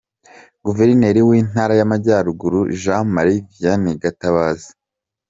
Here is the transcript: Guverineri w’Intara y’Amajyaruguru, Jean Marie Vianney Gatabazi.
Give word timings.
Guverineri 0.65 1.19
w’Intara 1.27 1.73
y’Amajyaruguru, 1.79 2.59
Jean 2.81 3.05
Marie 3.15 3.45
Vianney 3.59 3.95
Gatabazi. 4.03 4.69